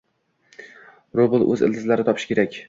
[1.19, 2.59] Rubl o'z ildizini topishi kerak